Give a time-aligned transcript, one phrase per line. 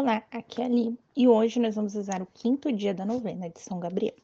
[0.00, 3.50] Olá, aqui é a Li e hoje nós vamos rezar o quinto dia da novena
[3.50, 4.14] de São Gabriel.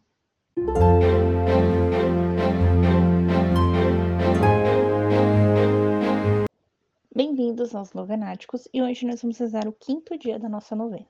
[7.12, 11.08] Bem-vindos aos Novenáticos e hoje nós vamos rezar o quinto dia da nossa novena.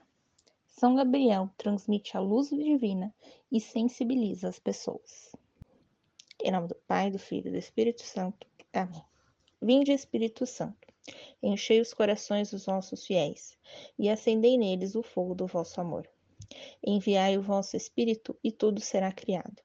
[0.66, 3.14] São Gabriel transmite a luz divina
[3.52, 5.36] e sensibiliza as pessoas.
[6.42, 8.46] Em nome do Pai, do Filho e do Espírito Santo.
[8.72, 9.04] Amém.
[9.60, 10.84] Vinde, Espírito Santo
[11.46, 13.54] Enchei os corações dos vossos fiéis,
[13.98, 16.08] e acendei neles o fogo do vosso amor.
[16.82, 19.62] Enviai o vosso Espírito, e tudo será criado,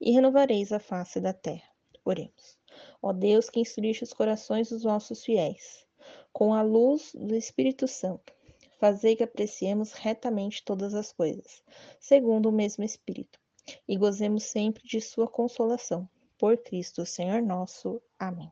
[0.00, 1.68] e renovareis a face da terra.
[2.02, 2.56] Oremos.
[3.02, 5.86] Ó Deus, que instruiste os corações dos vossos fiéis,
[6.32, 8.32] com a luz do Espírito Santo,
[8.80, 11.62] fazei que apreciemos retamente todas as coisas,
[12.00, 13.38] segundo o mesmo Espírito,
[13.86, 16.08] e gozemos sempre de sua consolação.
[16.38, 18.00] Por Cristo, Senhor nosso.
[18.18, 18.50] Amém.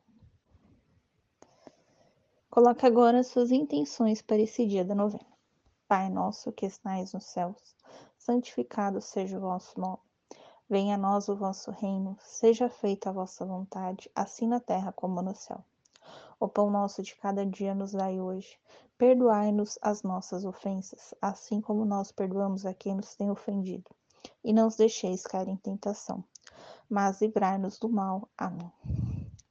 [2.57, 5.27] Coloque agora suas intenções para esse dia da novena.
[5.87, 7.77] Pai nosso que estais nos céus,
[8.17, 9.99] santificado seja o vosso nome.
[10.67, 15.21] Venha a nós o vosso reino, seja feita a vossa vontade, assim na terra como
[15.21, 15.63] no céu.
[16.41, 18.59] O pão nosso de cada dia nos dai hoje.
[18.97, 23.91] Perdoai-nos as nossas ofensas, assim como nós perdoamos a quem nos tem ofendido.
[24.43, 26.25] E não os deixeis cair em tentação,
[26.89, 28.27] mas livrai-nos do mal.
[28.39, 28.73] Amém.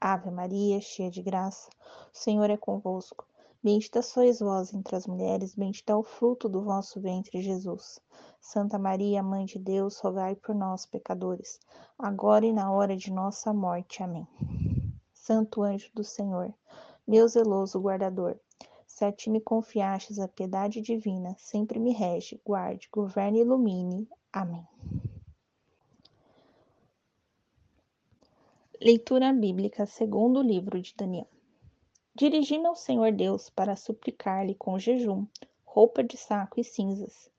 [0.08, 1.68] Ave Maria, cheia de graça,
[2.14, 3.26] o Senhor é convosco.
[3.64, 8.00] Bendita sois vós entre as mulheres, bendito é o fruto do vosso ventre, Jesus.
[8.40, 11.60] Santa Maria, Mãe de Deus, rogai por nós, pecadores,
[11.98, 14.04] agora e na hora de nossa morte.
[14.04, 14.28] Amém.
[15.12, 16.54] Santo anjo do Senhor,
[17.08, 18.40] meu zeloso guardador,
[18.86, 24.08] se a ti me confiastes a piedade divina, sempre me rege, guarde, governe e ilumine.
[24.32, 24.68] Amém.
[28.82, 31.30] Leitura bíblica segundo o livro de Daniel.
[32.14, 35.26] Dirigi-me ao Senhor Deus para suplicar-lhe com jejum,
[35.64, 37.32] roupa de saco e cinzas,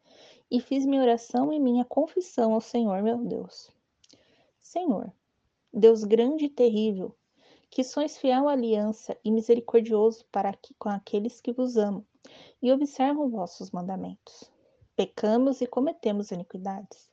[0.51, 3.71] e fiz minha oração e minha confissão ao Senhor meu Deus.
[4.63, 5.13] Senhor,
[5.71, 7.15] Deus grande e terrível,
[7.69, 12.05] que sois fiel à aliança e misericordioso para com aqueles que vos amam
[12.63, 14.51] e observam vossos mandamentos.
[14.97, 17.11] Pecamos e cometemos iniquidades.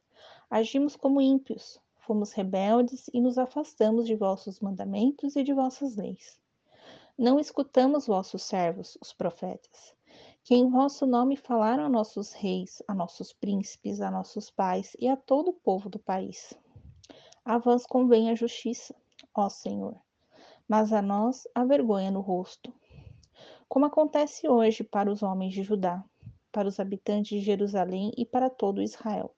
[0.50, 6.38] Agimos como ímpios, Fomos rebeldes e nos afastamos de vossos mandamentos e de vossas leis.
[7.18, 9.96] Não escutamos vossos servos, os profetas,
[10.44, 15.08] que em vosso nome falaram a nossos reis, a nossos príncipes, a nossos pais e
[15.08, 16.54] a todo o povo do país.
[17.46, 18.94] A vós convém a justiça,
[19.34, 19.96] ó Senhor,
[20.68, 22.74] mas a nós a vergonha no rosto.
[23.70, 26.04] Como acontece hoje para os homens de Judá,
[26.52, 29.34] para os habitantes de Jerusalém e para todo Israel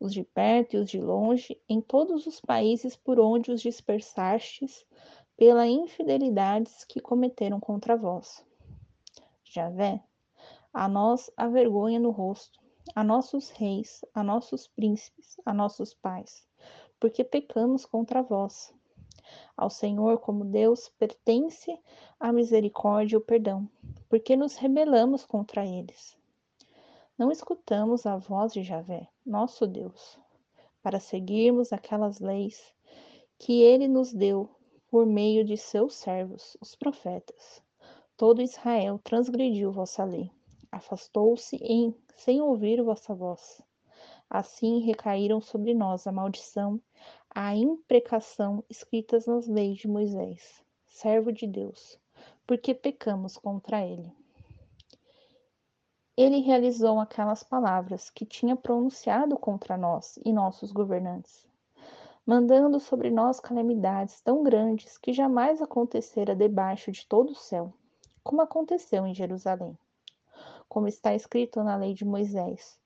[0.00, 4.84] os de perto e os de longe, em todos os países por onde os dispersastes,
[5.36, 8.44] pela infidelidades que cometeram contra vós.
[9.44, 10.02] Javé,
[10.72, 12.60] a nós a vergonha no rosto,
[12.94, 16.46] a nossos reis, a nossos príncipes, a nossos pais,
[16.98, 18.74] porque pecamos contra vós.
[19.56, 21.78] Ao Senhor, como Deus, pertence
[22.18, 23.68] a misericórdia e o perdão,
[24.08, 26.16] porque nos rebelamos contra eles.
[27.16, 30.18] Não escutamos a voz de Javé, nosso Deus,
[30.82, 32.74] para seguirmos aquelas leis
[33.38, 34.50] que ele nos deu
[34.88, 37.62] por meio de seus servos, os profetas.
[38.16, 40.28] Todo Israel transgrediu vossa lei,
[40.72, 43.62] afastou-se em sem ouvir vossa voz.
[44.28, 46.80] Assim recaíram sobre nós a maldição,
[47.30, 51.96] a imprecação escritas nas leis de Moisés, servo de Deus,
[52.44, 54.12] porque pecamos contra ele
[56.16, 61.44] ele realizou aquelas palavras que tinha pronunciado contra nós e nossos governantes,
[62.24, 67.74] mandando sobre nós calamidades tão grandes que jamais acontecera debaixo de todo o céu,
[68.22, 69.76] como aconteceu em Jerusalém.
[70.68, 72.78] Como está escrito na lei de Moisés,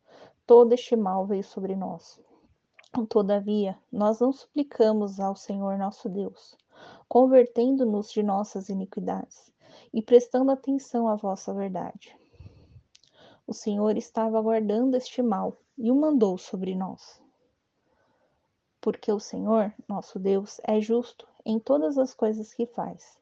[0.46, 2.18] todo este mal veio sobre nós.
[3.10, 6.56] Todavia, nós não suplicamos ao Senhor nosso Deus,
[7.06, 9.52] convertendo-nos de nossas iniquidades
[9.92, 12.18] e prestando atenção à vossa verdade
[13.48, 17.18] o Senhor estava aguardando este mal e o mandou sobre nós.
[18.78, 23.18] Porque o Senhor, nosso Deus, é justo em todas as coisas que faz,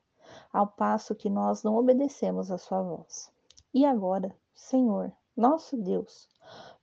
[0.52, 3.30] ao passo que nós não obedecemos a sua voz.
[3.72, 6.28] E agora, Senhor, nosso Deus,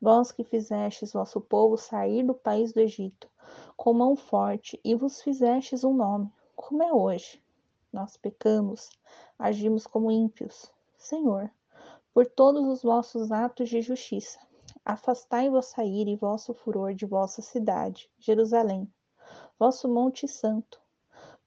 [0.01, 3.30] vós que fizestes vosso povo sair do país do Egito
[3.75, 7.44] com mão forte e vos fizestes um nome, como é hoje.
[7.92, 8.89] Nós pecamos,
[9.38, 10.72] agimos como ímpios.
[10.98, 11.51] Senhor,
[12.13, 14.39] por todos os vossos atos de justiça.
[14.86, 18.92] Afastai vossa ira e vosso furor de vossa cidade, Jerusalém,
[19.57, 20.80] vosso monte santo,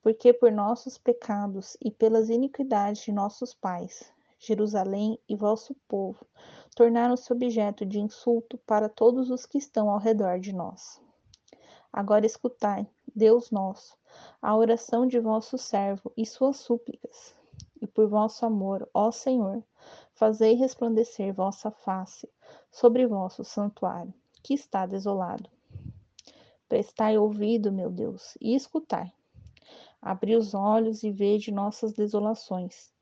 [0.03, 6.27] porque por nossos pecados e pelas iniquidades de nossos pais Jerusalém e vosso povo
[6.75, 11.01] tornaram-se objeto de insulto para todos os que estão ao redor de nós.
[11.93, 13.97] Agora escutai, Deus nosso,
[14.41, 17.35] a oração de vosso servo e suas súplicas,
[17.81, 19.63] e por vosso amor, ó Senhor,
[20.15, 22.29] fazei resplandecer vossa face
[22.71, 24.13] sobre vosso santuário,
[24.43, 25.49] que está desolado.
[26.69, 29.13] Prestai ouvido, meu Deus, e escutai.
[30.01, 32.93] Abri os olhos e vede nossas desolações,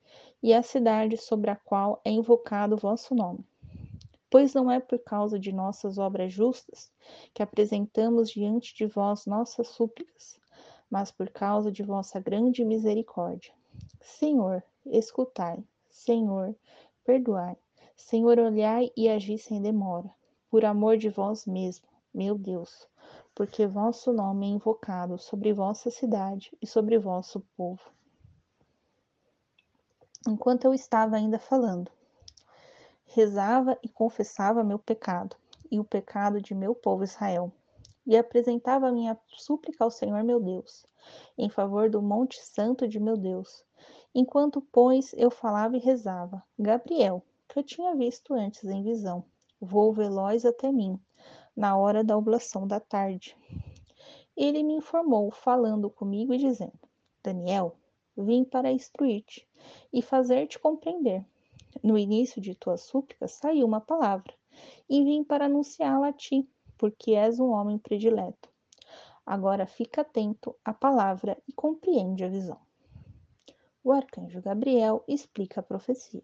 [0.43, 3.45] e a cidade sobre a qual é invocado vosso nome.
[4.31, 6.91] Pois não é por causa de nossas obras justas
[7.33, 10.39] que apresentamos diante de vós nossas súplicas,
[10.91, 13.53] mas por causa de vossa grande misericórdia.
[14.05, 15.65] Senhor, escutai.
[15.91, 16.55] Senhor,
[17.05, 17.57] perdoai.
[17.97, 20.11] Senhor, olhai e agi sem demora,
[20.51, 22.87] por amor de vós mesmo, meu Deus,
[23.35, 27.83] porque vosso nome é invocado sobre vossa cidade e sobre vosso povo.
[30.29, 31.91] Enquanto eu estava ainda falando,
[33.07, 35.35] rezava e confessava meu pecado
[35.71, 37.51] e o pecado de meu povo Israel,
[38.07, 40.87] e apresentava minha súplica ao Senhor meu Deus,
[41.37, 43.65] em favor do monte santo de meu Deus.
[44.15, 49.25] Enquanto, pois, eu falava e rezava, Gabriel, que eu tinha visto antes em visão,
[49.61, 50.99] voou veloz até mim,
[51.57, 53.37] na hora da oblação da tarde.
[54.37, 56.79] Ele me informou, falando comigo e dizendo:
[57.23, 57.77] Daniel,
[58.17, 59.47] vim para instruir-te
[59.93, 61.25] e fazer-te compreender.
[61.83, 64.33] No início de tuas súplicas saiu uma palavra,
[64.89, 66.49] e vim para anunciá-la a ti,
[66.79, 68.49] porque és um homem predileto.
[69.25, 72.61] Agora fica atento à palavra e compreende a visão.
[73.83, 76.23] O arcanjo Gabriel explica a profecia.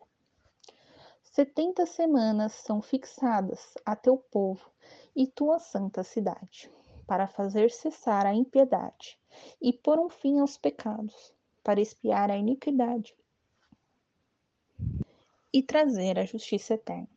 [1.22, 4.70] Setenta semanas são fixadas a teu povo
[5.14, 6.70] e tua santa cidade,
[7.06, 9.18] para fazer cessar a impiedade
[9.60, 11.32] e pôr um fim aos pecados,
[11.62, 13.14] para espiar a iniquidade
[15.52, 17.08] e trazer a justiça eterna,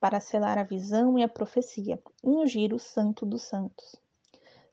[0.00, 3.94] para selar a visão e a profecia, ungir o santo dos santos.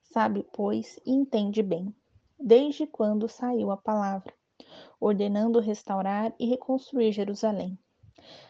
[0.02, 1.94] Sabe, pois, e entende bem,
[2.40, 4.34] desde quando saiu a palavra,
[5.00, 7.78] ordenando restaurar e reconstruir Jerusalém.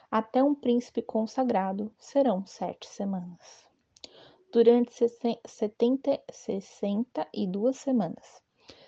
[0.10, 3.68] Até um príncipe consagrado serão sete semanas
[4.52, 4.92] durante
[5.46, 8.42] 70, 62 semanas.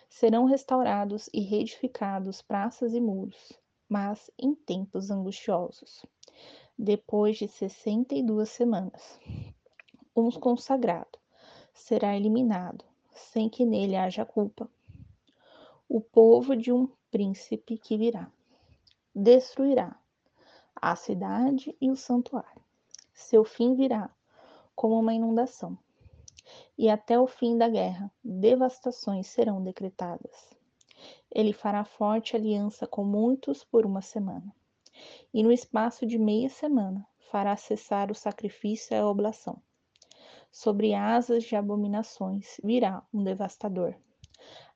[0.09, 3.53] Serão restaurados e reedificados praças e muros,
[3.87, 6.03] mas em tempos angustiosos.
[6.81, 9.19] Depois de 62 semanas,
[10.15, 11.19] um consagrado
[11.73, 14.71] será eliminado, sem que nele haja culpa.
[15.89, 18.31] O povo de um príncipe que virá
[19.13, 19.93] destruirá
[20.73, 22.63] a cidade e o santuário.
[23.13, 24.09] Seu fim virá
[24.73, 25.77] como uma inundação.
[26.77, 30.49] E até o fim da guerra, devastações serão decretadas.
[31.29, 34.55] Ele fará forte aliança com muitos por uma semana.
[35.33, 39.61] E no espaço de meia semana fará cessar o sacrifício e a oblação.
[40.51, 43.93] Sobre asas de abominações virá um devastador,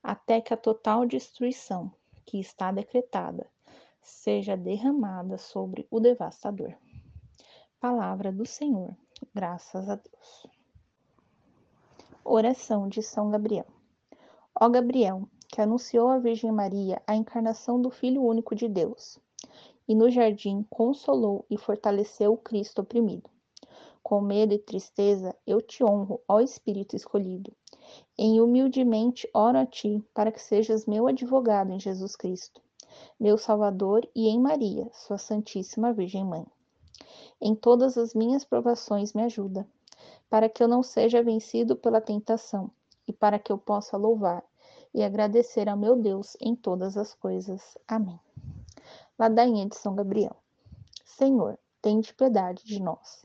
[0.02, 1.92] até que a total destruição
[2.24, 3.50] que está decretada
[4.00, 6.74] seja derramada sobre o devastador.
[7.80, 8.96] Palavra do Senhor
[9.32, 10.46] graças a Deus.
[12.24, 13.66] Oração de São Gabriel.
[14.58, 19.18] Ó Gabriel, que anunciou à Virgem Maria a encarnação do Filho único de Deus,
[19.88, 23.28] e no jardim consolou e fortaleceu o Cristo oprimido.
[24.02, 27.52] Com medo e tristeza eu te honro, ó Espírito escolhido.
[28.18, 32.60] Em humildemente oro a ti, para que sejas meu advogado em Jesus Cristo,
[33.18, 36.46] meu Salvador, e em Maria, sua Santíssima Virgem Mãe.
[37.40, 39.66] Em todas as minhas provações me ajuda,
[40.28, 42.70] para que eu não seja vencido pela tentação
[43.06, 44.44] e para que eu possa louvar
[44.92, 47.76] e agradecer ao meu Deus em todas as coisas.
[47.88, 48.18] Amém.
[49.18, 50.36] Ladainha de São Gabriel.
[51.04, 53.24] Senhor, tende piedade de nós.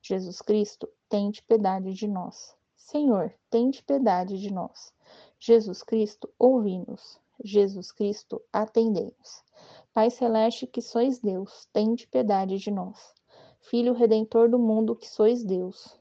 [0.00, 2.56] Jesus Cristo, tende piedade de nós.
[2.74, 4.94] Senhor, tende piedade de nós.
[5.38, 7.20] Jesus Cristo, ouvi-nos.
[7.44, 9.44] Jesus Cristo, atendei-nos.
[9.92, 13.14] Pai celeste que sois Deus, tende piedade de nós.
[13.60, 15.98] Filho redentor do mundo que sois Deus,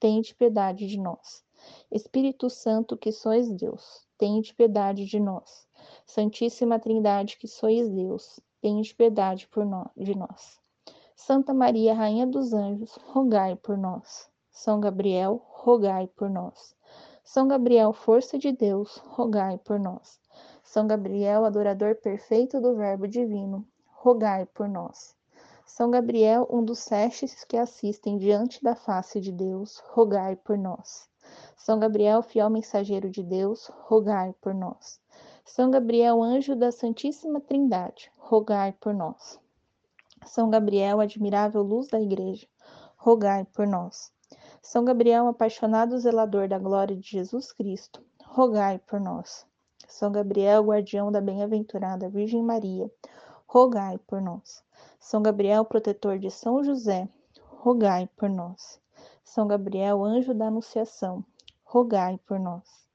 [0.00, 1.44] tende piedade de nós.
[1.90, 5.68] Espírito Santo que sois Deus, tende piedade de nós.
[6.04, 10.58] Santíssima Trindade que sois Deus, tende piedade nós, de nós.
[11.16, 14.30] Santa Maria, Rainha dos Anjos, rogai por nós.
[14.50, 16.74] São Gabriel, rogai por nós.
[17.24, 20.20] São Gabriel, força de Deus, rogai por nós.
[20.62, 25.14] São Gabriel, adorador perfeito do Verbo divino, rogai por nós.
[25.66, 31.08] São Gabriel, um dos sete que assistem diante da face de Deus, rogai por nós.
[31.56, 35.00] São Gabriel, fiel mensageiro de Deus, rogai por nós.
[35.44, 39.38] São Gabriel, anjo da Santíssima Trindade, rogai por nós.
[40.24, 42.46] São Gabriel, admirável luz da Igreja,
[42.96, 44.12] rogai por nós.
[44.62, 49.44] São Gabriel, apaixonado zelador da glória de Jesus Cristo, rogai por nós.
[49.88, 52.90] São Gabriel, guardião da bem-aventurada Virgem Maria,
[53.46, 54.64] rogai por nós.
[54.98, 57.08] São Gabriel, protetor de São José,
[57.58, 58.80] rogai por nós.
[59.24, 61.24] São Gabriel, anjo da Anunciação,
[61.64, 62.86] rogai por nós.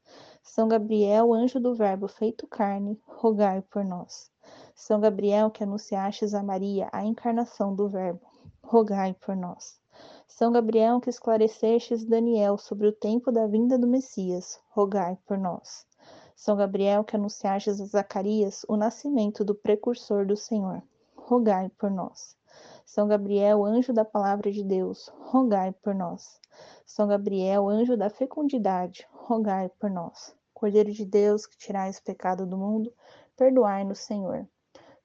[0.48, 4.32] São Gabriel, anjo do Verbo feito carne, rogai por nós.
[4.74, 8.26] São Gabriel, que anunciastes a Maria a encarnação do Verbo,
[8.64, 9.78] rogai por nós.
[10.26, 15.86] São Gabriel, que esclarecestes Daniel sobre o tempo da vinda do Messias, rogai por nós.
[16.34, 20.82] São Gabriel, que anunciastes a Zacarias o nascimento do precursor do Senhor,
[21.16, 22.38] rogai por nós.
[22.86, 26.40] São Gabriel, anjo da palavra de Deus, rogai por nós.
[26.86, 30.34] São Gabriel, anjo da fecundidade, rogai por nós.
[30.54, 32.94] Cordeiro de Deus, que tirais o pecado do mundo,
[33.36, 34.48] perdoai-nos, Senhor.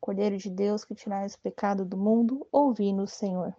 [0.00, 3.52] Cordeiro de Deus, que tirais o pecado do mundo, ouvi-nos, Senhor.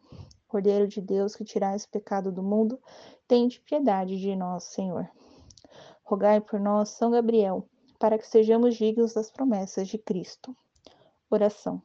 [0.47, 2.79] Cordeiro de Deus, que tirais o pecado do mundo,
[3.27, 5.09] tende piedade de nós, Senhor.
[6.01, 7.67] Rogai por nós, São Gabriel,
[7.99, 10.55] para que sejamos dignos das promessas de Cristo.
[11.29, 11.81] Oração.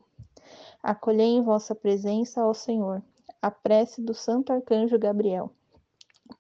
[0.81, 3.03] Acolhei em vossa presença, ó Senhor,
[3.43, 5.53] a prece do Santo Arcanjo Gabriel,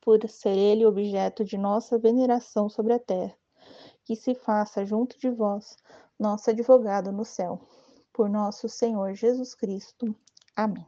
[0.01, 3.35] por ser ele objeto de nossa veneração sobre a terra,
[4.05, 5.77] que se faça junto de vós,
[6.19, 7.61] nosso advogado no céu.
[8.13, 10.15] Por nosso Senhor Jesus Cristo.
[10.57, 10.85] Amém.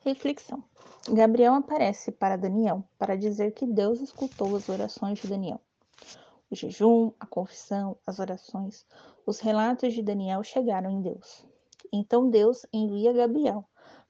[0.00, 0.62] Reflexão.
[1.10, 5.60] Gabriel aparece para Daniel para dizer que Deus escutou as orações de Daniel.
[6.50, 8.86] O jejum, a confissão, as orações,
[9.26, 11.44] os relatos de Daniel chegaram em Deus.
[11.92, 13.66] Então Deus envia Gabriel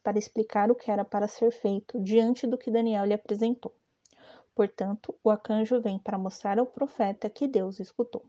[0.08, 3.74] para explicar o que era para ser feito diante do que Daniel lhe apresentou.
[4.54, 8.24] Portanto, o arcanjo vem para mostrar ao profeta que Deus escutou.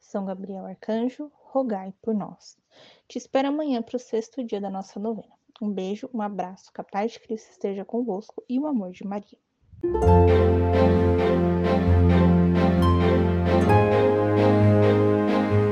[0.00, 2.56] São Gabriel Arcanjo, rogai por nós.
[3.06, 5.36] Te espero amanhã para o sexto dia da nossa novena.
[5.60, 9.06] Um beijo, um abraço, que a paz de Cristo esteja convosco e o amor de
[9.06, 9.38] Maria.